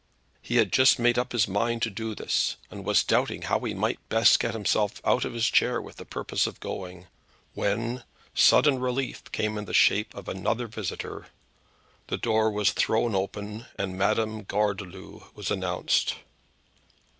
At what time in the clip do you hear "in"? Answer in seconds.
9.59-9.65